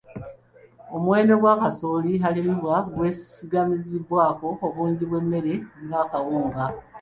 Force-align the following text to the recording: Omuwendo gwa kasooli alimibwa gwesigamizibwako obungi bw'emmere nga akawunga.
Omuwendo 0.95 1.33
gwa 1.41 1.53
kasooli 1.61 2.11
alimibwa 2.27 2.75
gwesigamizibwako 2.93 4.47
obungi 4.67 5.03
bw'emmere 5.09 5.53
nga 5.85 5.97
akawunga. 6.03 6.65